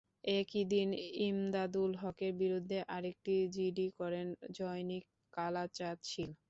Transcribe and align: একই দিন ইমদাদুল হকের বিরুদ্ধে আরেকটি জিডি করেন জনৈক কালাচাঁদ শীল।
একই 0.33 0.63
দিন 0.71 0.89
ইমদাদুল 1.25 1.91
হকের 2.01 2.31
বিরুদ্ধে 2.41 2.77
আরেকটি 2.95 3.33
জিডি 3.55 3.87
করেন 3.99 4.27
জনৈক 4.57 5.03
কালাচাঁদ 5.33 5.99
শীল। 6.05 6.31